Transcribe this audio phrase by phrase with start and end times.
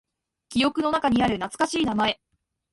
[0.49, 2.19] 記憶の中にある懐かしい名前。